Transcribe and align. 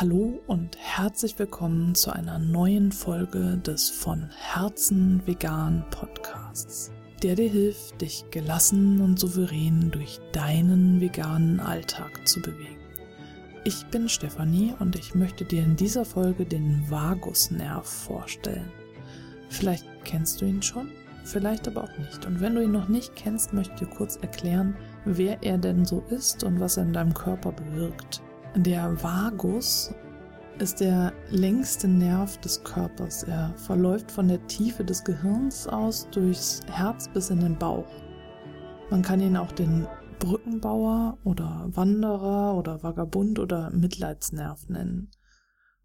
Hallo 0.00 0.40
und 0.46 0.76
herzlich 0.78 1.36
willkommen 1.40 1.96
zu 1.96 2.12
einer 2.12 2.38
neuen 2.38 2.92
Folge 2.92 3.56
des 3.56 3.90
von 3.90 4.30
Herzen 4.30 5.20
vegan 5.26 5.84
Podcasts, 5.90 6.92
der 7.24 7.34
dir 7.34 7.50
hilft, 7.50 8.00
dich 8.00 8.24
gelassen 8.30 9.00
und 9.00 9.18
souverän 9.18 9.90
durch 9.90 10.20
deinen 10.30 11.00
veganen 11.00 11.58
Alltag 11.58 12.28
zu 12.28 12.40
bewegen. 12.40 12.78
Ich 13.64 13.86
bin 13.86 14.08
Stefanie 14.08 14.72
und 14.78 14.94
ich 14.94 15.16
möchte 15.16 15.44
dir 15.44 15.64
in 15.64 15.74
dieser 15.74 16.04
Folge 16.04 16.46
den 16.46 16.88
Vagusnerv 16.88 17.84
vorstellen. 17.84 18.70
Vielleicht 19.48 19.84
kennst 20.04 20.40
du 20.40 20.44
ihn 20.44 20.62
schon, 20.62 20.92
vielleicht 21.24 21.66
aber 21.66 21.82
auch 21.82 21.98
nicht. 21.98 22.24
Und 22.24 22.40
wenn 22.40 22.54
du 22.54 22.62
ihn 22.62 22.70
noch 22.70 22.88
nicht 22.88 23.16
kennst, 23.16 23.52
möchte 23.52 23.74
ich 23.74 23.80
dir 23.80 23.96
kurz 23.96 24.14
erklären, 24.14 24.76
wer 25.04 25.42
er 25.42 25.58
denn 25.58 25.84
so 25.84 26.04
ist 26.08 26.44
und 26.44 26.60
was 26.60 26.76
er 26.76 26.84
in 26.84 26.92
deinem 26.92 27.14
Körper 27.14 27.50
bewirkt. 27.50 28.22
Der 28.56 29.02
Vagus 29.02 29.94
ist 30.58 30.80
der 30.80 31.12
längste 31.30 31.86
Nerv 31.86 32.38
des 32.38 32.64
Körpers. 32.64 33.22
Er 33.22 33.54
verläuft 33.56 34.10
von 34.10 34.26
der 34.26 34.44
Tiefe 34.46 34.84
des 34.84 35.04
Gehirns 35.04 35.68
aus 35.68 36.08
durchs 36.10 36.62
Herz 36.66 37.08
bis 37.08 37.30
in 37.30 37.40
den 37.40 37.58
Bauch. 37.58 37.88
Man 38.90 39.02
kann 39.02 39.20
ihn 39.20 39.36
auch 39.36 39.52
den 39.52 39.86
Brückenbauer 40.18 41.18
oder 41.24 41.68
Wanderer 41.68 42.56
oder 42.56 42.82
Vagabund 42.82 43.38
oder 43.38 43.70
Mitleidsnerv 43.70 44.68
nennen. 44.68 45.10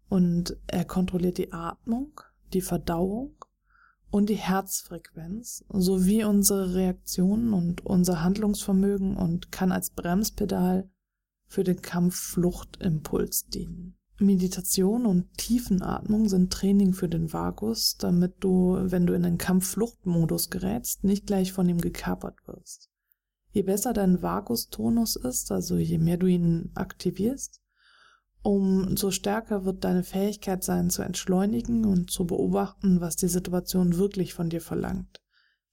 Und 0.08 0.56
er 0.66 0.84
kontrolliert 0.84 1.38
die 1.38 1.52
Atmung, 1.52 2.20
die 2.54 2.62
Verdauung 2.62 3.36
und 4.10 4.30
die 4.30 4.36
Herzfrequenz 4.36 5.64
sowie 5.68 6.24
unsere 6.24 6.74
Reaktionen 6.74 7.52
und 7.52 7.84
unser 7.84 8.22
Handlungsvermögen 8.22 9.16
und 9.16 9.52
kann 9.52 9.70
als 9.70 9.90
Bremspedal 9.90 10.88
für 11.46 11.64
den 11.64 11.82
Kampf-Flucht-Impuls 11.82 13.46
dienen. 13.46 13.96
Meditation 14.18 15.06
und 15.06 15.26
Tiefenatmung 15.36 16.28
sind 16.28 16.52
Training 16.52 16.92
für 16.92 17.08
den 17.08 17.32
Vagus, 17.32 17.96
damit 17.96 18.36
du, 18.40 18.78
wenn 18.80 19.06
du 19.06 19.12
in 19.12 19.22
den 19.24 19.38
Kampf-Flucht-Modus 19.38 20.50
gerätst, 20.50 21.02
nicht 21.02 21.26
gleich 21.26 21.52
von 21.52 21.68
ihm 21.68 21.80
gekapert 21.80 22.36
wirst. 22.46 22.90
Je 23.50 23.62
besser 23.62 23.92
dein 23.92 24.22
Vagustonus 24.22 25.16
ist, 25.16 25.50
also 25.50 25.76
je 25.76 25.98
mehr 25.98 26.16
du 26.16 26.26
ihn 26.26 26.70
aktivierst, 26.74 27.60
umso 28.42 29.10
stärker 29.10 29.64
wird 29.64 29.84
deine 29.84 30.04
Fähigkeit 30.04 30.62
sein, 30.62 30.90
zu 30.90 31.02
entschleunigen 31.02 31.84
und 31.84 32.10
zu 32.10 32.26
beobachten, 32.26 33.00
was 33.00 33.16
die 33.16 33.28
Situation 33.28 33.96
wirklich 33.96 34.34
von 34.34 34.48
dir 34.48 34.60
verlangt, 34.60 35.22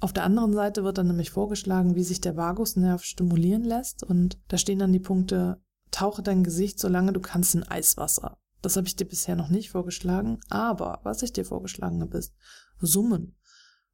Auf 0.00 0.12
der 0.12 0.24
anderen 0.24 0.52
Seite 0.52 0.84
wird 0.84 0.98
dann 0.98 1.08
nämlich 1.08 1.30
vorgeschlagen, 1.30 1.96
wie 1.96 2.04
sich 2.04 2.20
der 2.20 2.36
Vagusnerv 2.36 3.02
stimulieren 3.02 3.64
lässt 3.64 4.04
und 4.04 4.38
da 4.48 4.56
stehen 4.56 4.78
dann 4.78 4.92
die 4.92 5.00
Punkte, 5.00 5.60
tauche 5.90 6.22
dein 6.22 6.44
Gesicht, 6.44 6.78
solange 6.78 7.12
du 7.12 7.20
kannst, 7.20 7.54
in 7.56 7.64
Eiswasser. 7.64 8.38
Das 8.62 8.76
habe 8.76 8.86
ich 8.86 8.96
dir 8.96 9.04
bisher 9.04 9.36
noch 9.36 9.48
nicht 9.48 9.70
vorgeschlagen, 9.70 10.40
aber 10.48 11.00
was 11.04 11.22
ich 11.22 11.32
dir 11.32 11.44
vorgeschlagen 11.44 12.00
habe, 12.00 12.18
ist 12.18 12.34
Summen. 12.80 13.36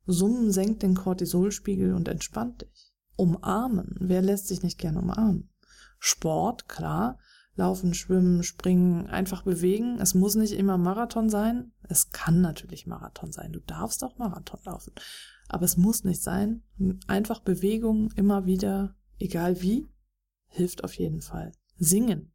Summen 0.07 0.51
senkt 0.51 0.83
den 0.83 0.95
Cortisolspiegel 0.95 1.95
und 1.95 2.09
entspannt 2.09 2.63
dich. 2.63 2.93
Umarmen. 3.17 3.97
Wer 4.01 4.23
lässt 4.23 4.49
sich 4.49 4.63
nicht 4.63 4.79
gern 4.79 4.97
umarmen? 4.97 5.51
Sport, 5.99 6.69
klar. 6.69 7.19
Laufen, 7.57 7.95
schwimmen, 7.95 8.43
springen, 8.43 9.07
einfach 9.07 9.43
bewegen. 9.43 9.99
Es 10.01 10.15
muss 10.15 10.35
nicht 10.35 10.53
immer 10.55 10.77
Marathon 10.77 11.31
sein. 11.31 11.73
Es 11.89 12.11
kann 12.11 12.41
natürlich 12.41 12.87
Marathon 12.87 13.31
sein. 13.31 13.53
Du 13.53 13.61
darfst 13.61 14.03
auch 14.03 14.19
Marathon 14.19 14.59
laufen. 14.65 14.93
Aber 15.49 15.65
es 15.65 15.77
muss 15.77 16.03
nicht 16.03 16.21
sein. 16.21 16.65
Einfach 17.07 17.41
Bewegung 17.41 18.11
immer 18.17 18.45
wieder, 18.45 18.97
egal 19.21 19.63
wie, 19.63 19.87
hilft 20.49 20.83
auf 20.83 20.95
jeden 20.95 21.21
Fall. 21.21 21.53
Singen. 21.77 22.34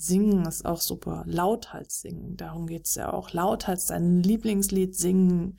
Singen 0.00 0.46
ist 0.46 0.64
auch 0.64 0.80
super. 0.80 1.24
Lauthals 1.26 2.02
singen, 2.02 2.36
darum 2.36 2.68
geht's 2.68 2.94
ja 2.94 3.12
auch. 3.12 3.32
Lauthals 3.32 3.86
dein 3.86 4.22
Lieblingslied 4.22 4.94
singen, 4.94 5.58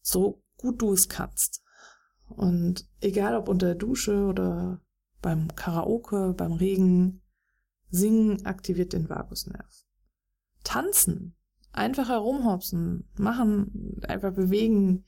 so 0.00 0.44
gut 0.56 0.80
du 0.80 0.92
es 0.92 1.08
kannst. 1.08 1.64
Und 2.28 2.88
egal 3.00 3.34
ob 3.34 3.48
unter 3.48 3.66
der 3.66 3.74
Dusche 3.74 4.26
oder 4.26 4.80
beim 5.20 5.52
Karaoke, 5.56 6.32
beim 6.32 6.52
Regen, 6.52 7.22
singen 7.90 8.46
aktiviert 8.46 8.92
den 8.92 9.08
Vagusnerv. 9.08 9.84
Tanzen, 10.62 11.34
einfach 11.72 12.10
herumhopsen, 12.10 13.08
machen, 13.16 14.00
einfach 14.06 14.32
bewegen, 14.32 15.04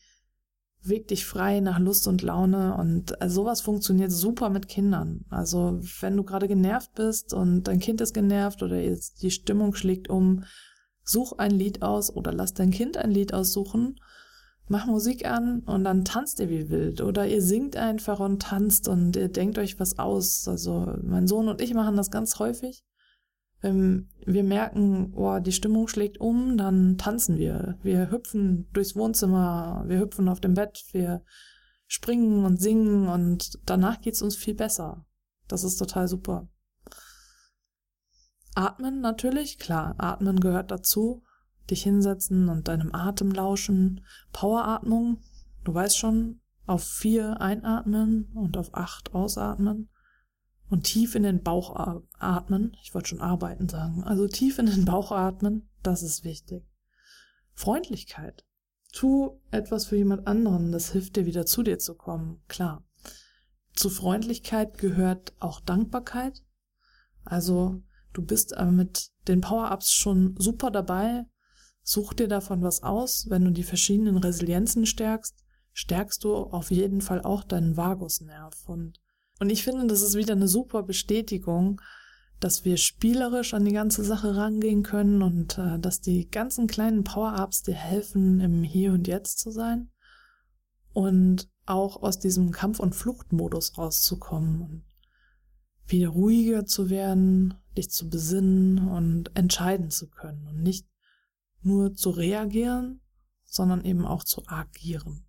Weg 0.82 1.08
dich 1.08 1.26
frei 1.26 1.60
nach 1.60 1.78
Lust 1.78 2.08
und 2.08 2.22
Laune 2.22 2.74
und 2.76 3.20
also 3.20 3.42
sowas 3.42 3.60
funktioniert 3.60 4.10
super 4.10 4.48
mit 4.48 4.68
Kindern. 4.68 5.24
Also 5.28 5.80
wenn 6.00 6.16
du 6.16 6.24
gerade 6.24 6.48
genervt 6.48 6.94
bist 6.94 7.34
und 7.34 7.64
dein 7.64 7.80
Kind 7.80 8.00
ist 8.00 8.14
genervt 8.14 8.62
oder 8.62 8.80
jetzt 8.80 9.22
die 9.22 9.30
Stimmung 9.30 9.74
schlägt 9.74 10.08
um, 10.08 10.44
such 11.02 11.34
ein 11.38 11.50
Lied 11.50 11.82
aus 11.82 12.14
oder 12.14 12.32
lass 12.32 12.54
dein 12.54 12.70
Kind 12.70 12.96
ein 12.96 13.10
Lied 13.10 13.34
aussuchen, 13.34 14.00
mach 14.68 14.86
Musik 14.86 15.26
an 15.26 15.60
und 15.60 15.84
dann 15.84 16.04
tanzt 16.04 16.40
ihr 16.40 16.48
wie 16.48 16.70
wild 16.70 17.00
oder 17.00 17.26
ihr 17.26 17.42
singt 17.42 17.76
einfach 17.76 18.20
und 18.20 18.40
tanzt 18.40 18.88
und 18.88 19.16
ihr 19.16 19.28
denkt 19.28 19.58
euch 19.58 19.78
was 19.80 19.98
aus. 19.98 20.48
Also 20.48 20.94
mein 21.02 21.26
Sohn 21.26 21.48
und 21.48 21.60
ich 21.60 21.74
machen 21.74 21.96
das 21.96 22.10
ganz 22.10 22.38
häufig 22.38 22.84
wenn 23.60 24.08
wir 24.24 24.42
merken, 24.42 25.12
oh, 25.14 25.38
die 25.38 25.52
Stimmung 25.52 25.88
schlägt 25.88 26.18
um, 26.18 26.56
dann 26.56 26.96
tanzen 26.96 27.36
wir. 27.36 27.78
Wir 27.82 28.10
hüpfen 28.10 28.68
durchs 28.72 28.96
Wohnzimmer, 28.96 29.84
wir 29.86 29.98
hüpfen 29.98 30.28
auf 30.28 30.40
dem 30.40 30.54
Bett, 30.54 30.84
wir 30.92 31.22
springen 31.86 32.44
und 32.44 32.60
singen 32.60 33.08
und 33.08 33.58
danach 33.66 34.00
geht's 34.00 34.22
uns 34.22 34.36
viel 34.36 34.54
besser. 34.54 35.04
Das 35.48 35.64
ist 35.64 35.76
total 35.76 36.08
super. 36.08 36.48
Atmen 38.54 39.00
natürlich, 39.00 39.58
klar, 39.58 39.94
atmen 39.98 40.40
gehört 40.40 40.70
dazu. 40.70 41.22
Dich 41.70 41.82
hinsetzen 41.82 42.48
und 42.48 42.68
deinem 42.68 42.94
Atem 42.94 43.30
lauschen. 43.30 44.04
Poweratmung, 44.32 45.22
du 45.64 45.72
weißt 45.72 45.96
schon, 45.96 46.40
auf 46.66 46.84
vier 46.84 47.40
einatmen 47.40 48.30
und 48.34 48.56
auf 48.56 48.74
acht 48.74 49.14
ausatmen. 49.14 49.88
Und 50.70 50.84
tief 50.84 51.14
in 51.14 51.24
den 51.24 51.42
Bauch 51.42 51.74
atmen. 52.18 52.76
Ich 52.82 52.94
wollte 52.94 53.08
schon 53.08 53.20
arbeiten 53.20 53.68
sagen. 53.68 54.04
Also 54.04 54.28
tief 54.28 54.58
in 54.58 54.66
den 54.66 54.84
Bauch 54.84 55.12
atmen, 55.12 55.68
das 55.82 56.02
ist 56.02 56.24
wichtig. 56.24 56.64
Freundlichkeit. 57.54 58.46
Tu 58.92 59.38
etwas 59.50 59.86
für 59.86 59.96
jemand 59.96 60.26
anderen, 60.26 60.72
das 60.72 60.92
hilft 60.92 61.16
dir 61.16 61.26
wieder 61.26 61.46
zu 61.46 61.62
dir 61.62 61.78
zu 61.78 61.94
kommen, 61.94 62.42
klar. 62.48 62.84
Zu 63.74 63.90
Freundlichkeit 63.90 64.78
gehört 64.78 65.34
auch 65.38 65.60
Dankbarkeit. 65.60 66.42
Also 67.24 67.82
du 68.12 68.22
bist 68.22 68.56
aber 68.56 68.72
mit 68.72 69.10
den 69.28 69.40
Power-Ups 69.40 69.92
schon 69.92 70.34
super 70.38 70.70
dabei. 70.70 71.24
Such 71.82 72.14
dir 72.14 72.28
davon 72.28 72.62
was 72.62 72.82
aus. 72.82 73.26
Wenn 73.28 73.44
du 73.44 73.52
die 73.52 73.62
verschiedenen 73.62 74.18
Resilienzen 74.18 74.86
stärkst, 74.86 75.44
stärkst 75.72 76.24
du 76.24 76.34
auf 76.34 76.70
jeden 76.70 77.00
Fall 77.00 77.22
auch 77.22 77.44
deinen 77.44 77.76
Vagusnerv. 77.76 78.68
Und, 78.68 79.00
und 79.40 79.50
ich 79.50 79.64
finde, 79.64 79.86
das 79.86 80.02
ist 80.02 80.14
wieder 80.14 80.34
eine 80.34 80.48
super 80.48 80.82
Bestätigung, 80.82 81.80
dass 82.40 82.64
wir 82.64 82.76
spielerisch 82.76 83.52
an 83.54 83.64
die 83.64 83.72
ganze 83.72 84.04
Sache 84.04 84.36
rangehen 84.36 84.82
können 84.82 85.22
und 85.22 85.58
äh, 85.58 85.78
dass 85.78 86.00
die 86.00 86.28
ganzen 86.28 86.66
kleinen 86.66 87.04
Power-Ups 87.04 87.62
dir 87.62 87.74
helfen, 87.74 88.40
im 88.40 88.62
Hier 88.62 88.92
und 88.92 89.08
Jetzt 89.08 89.38
zu 89.38 89.50
sein 89.50 89.90
und 90.92 91.48
auch 91.66 92.02
aus 92.02 92.18
diesem 92.18 92.50
Kampf- 92.50 92.80
und 92.80 92.94
Fluchtmodus 92.94 93.76
rauszukommen 93.76 94.62
und 94.62 94.84
wieder 95.86 96.08
ruhiger 96.08 96.66
zu 96.66 96.88
werden, 96.88 97.54
dich 97.76 97.90
zu 97.90 98.08
besinnen 98.08 98.88
und 98.88 99.36
entscheiden 99.36 99.90
zu 99.90 100.08
können 100.08 100.46
und 100.46 100.62
nicht 100.62 100.86
nur 101.62 101.94
zu 101.94 102.10
reagieren, 102.10 103.00
sondern 103.44 103.84
eben 103.84 104.06
auch 104.06 104.24
zu 104.24 104.46
agieren. 104.46 105.26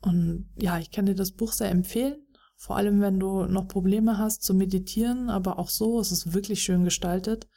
Und 0.00 0.48
ja, 0.56 0.78
ich 0.78 0.90
kann 0.90 1.06
dir 1.06 1.14
das 1.14 1.32
Buch 1.32 1.52
sehr 1.52 1.70
empfehlen. 1.70 2.27
Vor 2.60 2.76
allem, 2.76 3.00
wenn 3.00 3.20
du 3.20 3.44
noch 3.44 3.68
Probleme 3.68 4.18
hast 4.18 4.42
zu 4.42 4.52
meditieren, 4.52 5.30
aber 5.30 5.60
auch 5.60 5.68
so 5.68 6.00
ist 6.00 6.10
es 6.10 6.34
wirklich 6.34 6.60
schön 6.60 6.82
gestaltet. 6.82 7.48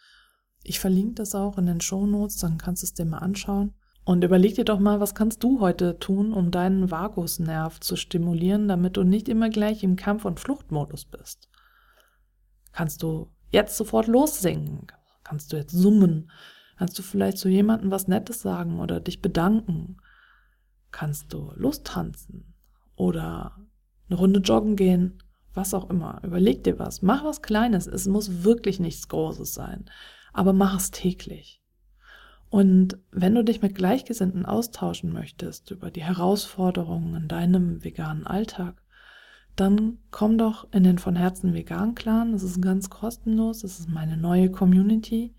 Ich 0.63 0.80
verlinke 0.80 1.15
das 1.15 1.33
auch 1.33 1.57
in 1.57 1.65
den 1.65 1.81
Show 1.81 2.06
Notes, 2.06 2.38
dann 2.38 2.59
kannst 2.59 2.83
du 2.83 2.86
es 2.86 2.94
dir 2.94 3.06
mal 3.06 3.18
anschauen. 3.18 3.74
Und 4.06 4.24
überleg 4.24 4.53
dir 4.53 4.63
doch 4.63 4.80
mal, 4.80 5.00
was 5.00 5.15
kannst 5.15 5.44
du 5.44 5.59
heute 5.59 5.98
tun, 5.98 6.33
um 6.33 6.51
deinen 6.51 6.92
Vagusnerv 6.92 7.80
zu 7.80 7.95
stimulieren, 7.95 8.68
damit 8.68 8.95
du 8.95 9.03
nicht 9.03 9.27
immer 9.27 9.50
gleich 9.50 9.83
im 9.83 9.95
Kampf- 9.95 10.25
und 10.25 10.39
Fluchtmodus 10.39 11.06
bist. 11.06 11.50
Kannst 12.71 13.01
du 13.01 13.31
jetzt 13.50 13.77
sofort 13.77 14.06
lossingen? 14.06 14.86
Kannst 15.24 15.51
du 15.51 15.57
jetzt 15.57 15.71
summen? 15.71 16.30
Kannst 16.77 16.97
du 17.00 17.01
vielleicht 17.01 17.39
zu 17.39 17.50
jemandem 17.50 17.89
was 17.89 18.07
Nettes 18.07 18.44
sagen 18.44 18.80
oder 18.80 19.00
dich 19.00 19.19
bedanken? 19.19 19.97
Kannst 20.92 21.33
du 21.33 21.51
Lust 21.56 21.86
tanzen 21.88 22.54
oder 22.95 23.57
eine 24.11 24.19
Runde 24.19 24.39
joggen 24.41 24.75
gehen, 24.75 25.23
was 25.53 25.73
auch 25.73 25.89
immer. 25.89 26.21
Überleg 26.23 26.63
dir 26.63 26.79
was, 26.79 27.01
mach 27.01 27.23
was 27.23 27.41
Kleines. 27.41 27.87
Es 27.87 28.07
muss 28.07 28.43
wirklich 28.43 28.79
nichts 28.79 29.07
Großes 29.07 29.53
sein, 29.53 29.85
aber 30.33 30.53
mach 30.53 30.77
es 30.77 30.91
täglich. 30.91 31.61
Und 32.49 32.97
wenn 33.11 33.33
du 33.33 33.43
dich 33.43 33.61
mit 33.61 33.75
Gleichgesinnten 33.75 34.45
austauschen 34.45 35.13
möchtest 35.13 35.71
über 35.71 35.89
die 35.89 36.03
Herausforderungen 36.03 37.15
in 37.15 37.27
deinem 37.29 37.83
veganen 37.83 38.27
Alltag, 38.27 38.81
dann 39.55 39.99
komm 40.11 40.37
doch 40.37 40.67
in 40.73 40.83
den 40.83 40.97
von 40.97 41.15
Herzen 41.15 41.53
vegan 41.53 41.95
Clan. 41.95 42.33
Das 42.33 42.43
ist 42.43 42.61
ganz 42.61 42.89
kostenlos. 42.89 43.59
Das 43.59 43.79
ist 43.79 43.89
meine 43.89 44.17
neue 44.17 44.51
Community. 44.51 45.33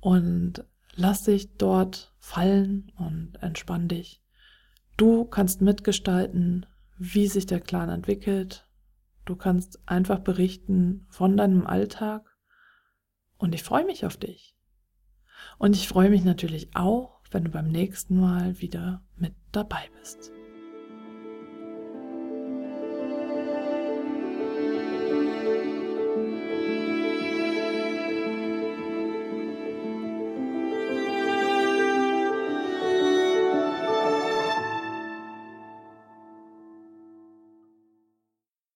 Und 0.00 0.64
lass 0.96 1.24
dich 1.24 1.56
dort 1.56 2.12
fallen 2.18 2.90
und 2.96 3.40
entspann 3.40 3.86
dich. 3.86 4.20
Du 4.96 5.24
kannst 5.24 5.60
mitgestalten, 5.60 6.66
wie 7.02 7.26
sich 7.26 7.46
der 7.46 7.60
Clan 7.60 7.88
entwickelt. 7.88 8.68
Du 9.24 9.34
kannst 9.34 9.80
einfach 9.86 10.18
berichten 10.18 11.06
von 11.08 11.34
deinem 11.34 11.66
Alltag 11.66 12.36
und 13.38 13.54
ich 13.54 13.62
freue 13.62 13.86
mich 13.86 14.04
auf 14.04 14.18
dich. 14.18 14.54
Und 15.58 15.74
ich 15.76 15.88
freue 15.88 16.10
mich 16.10 16.24
natürlich 16.24 16.76
auch, 16.76 17.22
wenn 17.30 17.44
du 17.44 17.50
beim 17.50 17.68
nächsten 17.68 18.20
Mal 18.20 18.60
wieder 18.60 19.02
mit 19.16 19.34
dabei 19.50 19.88
bist. 19.98 20.30